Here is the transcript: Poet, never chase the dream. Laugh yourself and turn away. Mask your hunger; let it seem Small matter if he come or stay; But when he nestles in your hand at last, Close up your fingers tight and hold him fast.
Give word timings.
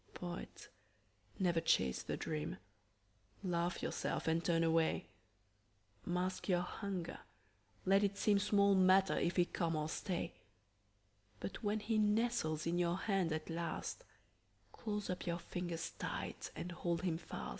Poet, 0.15 0.67
never 1.37 1.61
chase 1.61 2.01
the 2.01 2.17
dream. 2.17 2.57
Laugh 3.43 3.83
yourself 3.83 4.27
and 4.27 4.43
turn 4.43 4.63
away. 4.63 5.05
Mask 6.07 6.49
your 6.49 6.61
hunger; 6.61 7.19
let 7.85 8.03
it 8.03 8.17
seem 8.17 8.39
Small 8.39 8.73
matter 8.73 9.15
if 9.19 9.35
he 9.35 9.45
come 9.45 9.75
or 9.75 9.87
stay; 9.87 10.33
But 11.39 11.61
when 11.61 11.81
he 11.81 11.99
nestles 11.99 12.65
in 12.65 12.79
your 12.79 12.97
hand 12.97 13.31
at 13.31 13.47
last, 13.51 14.03
Close 14.71 15.07
up 15.07 15.27
your 15.27 15.37
fingers 15.37 15.91
tight 15.99 16.49
and 16.55 16.71
hold 16.71 17.03
him 17.03 17.19
fast. 17.19 17.49